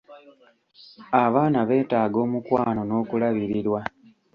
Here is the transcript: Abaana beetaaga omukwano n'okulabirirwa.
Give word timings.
Abaana 1.23 1.59
beetaaga 1.69 2.17
omukwano 2.25 2.81
n'okulabirirwa. 2.85 3.81